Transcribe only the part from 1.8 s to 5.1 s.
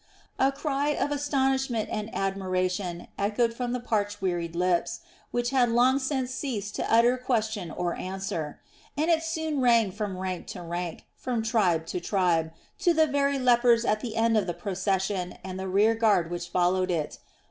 and admiration echoed from the parched weary lips,